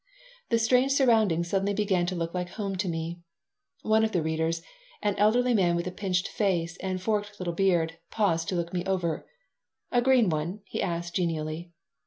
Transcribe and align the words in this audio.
The 0.49 0.57
strange 0.57 0.93
surroundings 0.93 1.47
suddenly 1.47 1.75
began 1.75 2.07
to 2.07 2.15
look 2.15 2.33
like 2.33 2.49
home 2.49 2.75
to 2.77 2.89
me 2.89 3.21
One 3.83 4.03
of 4.03 4.13
the 4.13 4.23
readers, 4.23 4.63
an 5.03 5.13
elderly 5.17 5.53
man 5.53 5.75
with 5.75 5.85
a 5.85 5.91
pinched 5.91 6.27
face 6.27 6.75
and 6.77 6.99
forked 6.99 7.39
little 7.39 7.53
beard, 7.53 7.99
paused 8.09 8.49
to 8.49 8.55
look 8.55 8.73
me 8.73 8.83
over 8.85 9.27
"A 9.91 10.01
green 10.01 10.29
one?" 10.31 10.61
he 10.65 10.81
asked, 10.81 11.15
genially. 11.15 11.71